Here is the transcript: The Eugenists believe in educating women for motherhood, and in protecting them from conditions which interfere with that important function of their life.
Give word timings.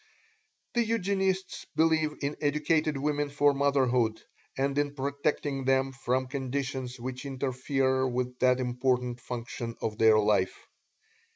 The 0.73 0.83
Eugenists 0.83 1.67
believe 1.75 2.15
in 2.23 2.35
educating 2.41 3.03
women 3.03 3.29
for 3.29 3.53
motherhood, 3.53 4.19
and 4.57 4.75
in 4.75 4.95
protecting 4.95 5.65
them 5.65 5.91
from 5.91 6.25
conditions 6.25 6.99
which 6.99 7.23
interfere 7.23 8.07
with 8.07 8.39
that 8.39 8.59
important 8.59 9.19
function 9.21 9.75
of 9.79 9.99
their 9.99 10.17
life. 10.17 10.65